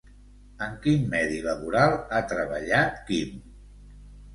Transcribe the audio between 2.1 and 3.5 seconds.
ha treballat Quim?